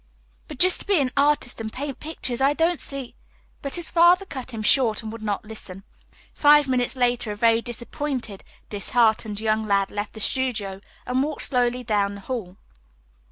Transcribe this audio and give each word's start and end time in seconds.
"But 0.47 0.57
just 0.57 0.79
to 0.79 0.87
be 0.87 0.99
an 0.99 1.11
artist 1.15 1.61
and 1.61 1.71
paint 1.71 1.99
pictures, 1.99 2.41
I 2.41 2.53
don't 2.53 2.81
see" 2.81 3.13
But 3.61 3.75
his 3.75 3.91
father 3.91 4.25
cut 4.25 4.49
him 4.49 4.63
short 4.63 5.03
and 5.03 5.11
would 5.11 5.21
not 5.21 5.45
listen. 5.45 5.83
Five 6.33 6.67
minutes 6.67 6.95
later 6.95 7.31
a 7.33 7.35
very 7.35 7.61
disappointed, 7.61 8.43
disheartened 8.67 9.39
young 9.39 9.63
lad 9.67 9.91
left 9.91 10.13
the 10.13 10.19
studio 10.19 10.81
and 11.05 11.21
walked 11.21 11.43
slowly 11.43 11.83
down 11.83 12.15
the 12.15 12.21
hall. 12.21 12.57